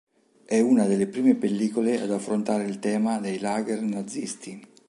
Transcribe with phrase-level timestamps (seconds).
[0.45, 4.59] È una delle prime pellicole ad affrontare il tema dei "lager" nazisti.